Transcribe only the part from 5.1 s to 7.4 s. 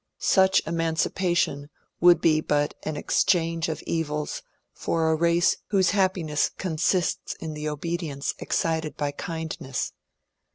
a race whose happiness consists